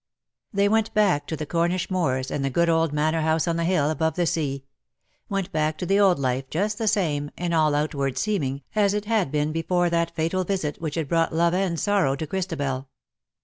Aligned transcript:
They 0.51 0.67
went 0.67 0.91
back 0.95 1.27
to 1.27 1.35
the 1.37 1.45
Cornisli 1.45 1.91
moors, 1.91 2.31
and 2.31 2.43
the 2.43 2.49
good 2.49 2.69
old 2.69 2.91
manor 2.91 3.21
house 3.21 3.47
on 3.47 3.55
the 3.57 3.63
hill 3.65 3.91
above 3.91 4.15
the 4.15 4.25
sea; 4.25 4.63
went 5.29 5.51
back 5.51 5.77
to 5.77 5.85
the 5.85 5.99
old 5.99 6.17
life_, 6.17 6.45
just 6.49 6.79
the 6.79 6.87
same, 6.87 7.29
in 7.37 7.53
all 7.53 7.75
outward 7.75 8.17
seeming, 8.17 8.63
as 8.73 8.95
it 8.95 9.05
had 9.05 9.31
been 9.31 9.51
before 9.51 9.91
that 9.91 10.15
fatal 10.15 10.43
visit 10.43 10.81
which 10.81 10.95
had 10.95 11.07
brought 11.07 11.35
love 11.35 11.53
and 11.53 11.79
sorrow 11.79 12.15
to 12.15 12.25
Christabel. 12.25 12.89